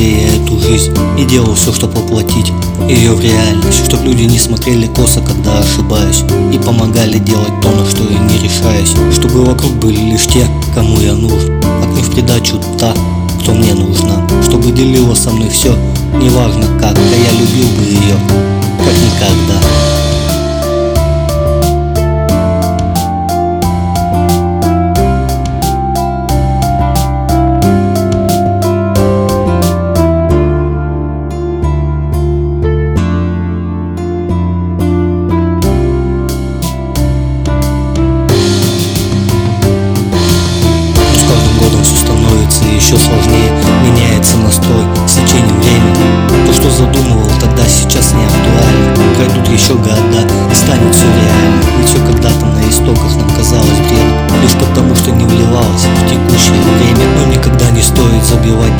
себе 0.00 0.26
эту 0.28 0.58
жизнь 0.58 0.94
И 1.18 1.24
делал 1.24 1.54
все, 1.54 1.72
чтобы 1.72 2.00
воплотить 2.00 2.52
ее 2.88 3.12
в 3.12 3.20
реальность 3.20 3.84
Чтоб 3.86 4.02
люди 4.02 4.22
не 4.22 4.38
смотрели 4.38 4.86
косо, 4.86 5.20
когда 5.20 5.58
ошибаюсь 5.58 6.24
И 6.52 6.58
помогали 6.58 7.18
делать 7.18 7.52
то, 7.60 7.70
на 7.70 7.88
что 7.88 8.02
я 8.10 8.18
не 8.18 8.38
решаюсь 8.38 8.94
Чтобы 9.12 9.44
вокруг 9.44 9.72
были 9.72 10.00
лишь 10.12 10.26
те, 10.26 10.46
кому 10.74 10.98
я 11.00 11.14
нужен 11.14 11.60
А 11.62 11.84
к 11.84 11.94
ним 11.94 12.04
в 12.04 12.10
придачу 12.12 12.60
та, 12.78 12.94
кто 13.42 13.52
мне 13.52 13.74
нужна 13.74 14.26
Чтобы 14.42 14.72
делила 14.72 15.14
со 15.14 15.30
мной 15.30 15.48
все, 15.48 15.76
неважно 16.20 16.66
как 16.80 16.94
Да 16.94 17.00
я 17.00 17.32
любил 17.32 17.68
бы 17.76 17.84
ее, 17.84 18.16
Еще 49.70 49.78
года 49.78 50.26
и 50.50 50.54
станет 50.56 50.92
все 50.92 51.04
реально 51.04 51.62
Ведь 51.78 51.88
все 51.88 51.98
когда-то 52.04 52.44
на 52.44 52.68
истоках 52.68 53.14
нам 53.14 53.30
казалось 53.30 53.78
бредом 53.86 54.42
Лишь 54.42 54.54
потому, 54.54 54.96
что 54.96 55.12
не 55.12 55.24
вливалось 55.24 55.84
в 55.84 56.10
текущее 56.10 56.58
время 56.76 57.06
Но 57.16 57.32
никогда 57.32 57.70
не 57.70 57.80
стоит 57.80 58.24
забивать 58.24 58.76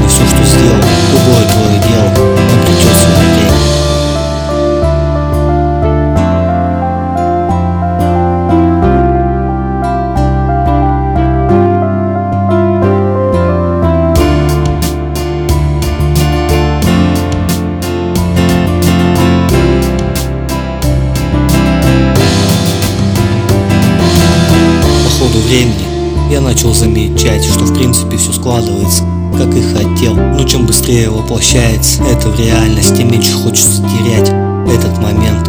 ходу 25.30 25.42
времени 25.46 26.32
я 26.32 26.40
начал 26.40 26.74
замечать, 26.74 27.44
что 27.44 27.64
в 27.64 27.74
принципе 27.74 28.16
все 28.16 28.32
складывается, 28.32 29.04
как 29.36 29.54
и 29.54 29.62
хотел. 29.62 30.14
Но 30.14 30.44
чем 30.44 30.66
быстрее 30.66 31.10
воплощается 31.10 32.02
это 32.04 32.28
в 32.28 32.38
реальность, 32.38 32.96
тем 32.96 33.10
меньше 33.10 33.32
хочется 33.32 33.82
терять 33.82 34.28
этот 34.68 34.98
момент. 34.98 35.48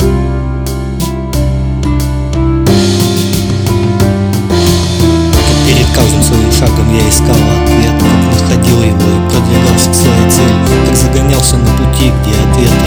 Как 5.47 5.57
перед 5.67 5.87
каждым 5.95 6.23
своим 6.23 6.52
шагом 6.52 6.95
я 6.95 7.09
искал 7.09 7.35
ответ, 7.35 7.95
как 7.99 8.41
находил 8.41 8.83
его 8.83 8.93
и 8.93 9.29
продвигался 9.29 9.89
к 9.89 9.95
своей 9.95 10.29
цели, 10.29 10.55
как 10.87 10.97
загонялся 10.97 11.58
на 11.58 11.71
пути, 11.77 12.11
где 12.21 12.31
ответа 12.31 12.80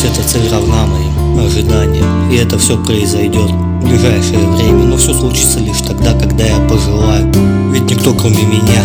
Надеюсь, 0.00 0.16
эта 0.16 0.28
цель 0.28 0.48
равна 0.48 0.86
моим 0.86 1.44
ожиданиям, 1.44 2.30
и 2.30 2.36
это 2.36 2.56
все 2.56 2.80
произойдет 2.80 3.50
в 3.50 3.84
ближайшее 3.84 4.38
время, 4.38 4.84
но 4.84 4.96
все 4.96 5.12
случится 5.12 5.58
лишь 5.58 5.80
тогда, 5.80 6.12
когда 6.12 6.44
я 6.44 6.56
пожелаю, 6.68 7.26
ведь 7.72 7.90
никто 7.90 8.14
кроме 8.14 8.44
меня 8.44 8.84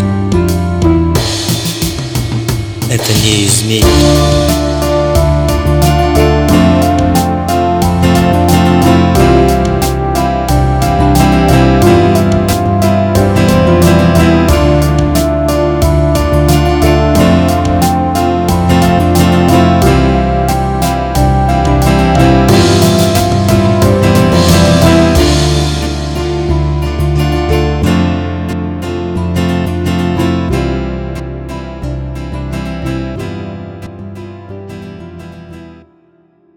это 2.89 3.13
не 3.23 3.45
изменит. 3.45 4.42